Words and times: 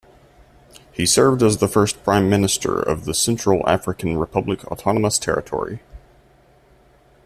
He 0.91 1.05
served 1.05 1.43
as 1.43 1.57
the 1.57 1.67
first 1.67 2.03
Prime 2.03 2.27
Minister 2.27 2.79
of 2.81 3.05
the 3.05 3.13
Central 3.13 3.61
African 3.69 4.17
Republic 4.17 4.63
autonomous 4.71 5.19
territory. 5.19 5.81